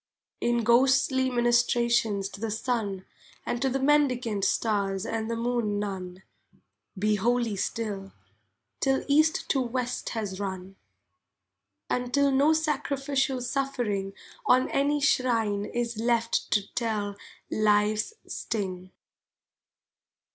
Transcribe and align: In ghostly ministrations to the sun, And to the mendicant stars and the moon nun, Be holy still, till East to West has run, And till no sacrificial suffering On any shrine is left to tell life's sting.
In 0.39 0.63
ghostly 0.63 1.29
ministrations 1.29 2.27
to 2.29 2.41
the 2.41 2.49
sun, 2.49 3.05
And 3.45 3.61
to 3.61 3.69
the 3.69 3.77
mendicant 3.79 4.43
stars 4.45 5.05
and 5.05 5.29
the 5.29 5.35
moon 5.35 5.77
nun, 5.77 6.23
Be 6.97 7.17
holy 7.17 7.55
still, 7.55 8.11
till 8.79 9.05
East 9.07 9.47
to 9.49 9.61
West 9.61 10.09
has 10.17 10.39
run, 10.39 10.75
And 11.87 12.11
till 12.11 12.31
no 12.31 12.51
sacrificial 12.51 13.41
suffering 13.41 14.13
On 14.47 14.71
any 14.71 14.99
shrine 15.01 15.65
is 15.65 15.99
left 15.99 16.49
to 16.49 16.65
tell 16.73 17.15
life's 17.51 18.15
sting. 18.25 18.89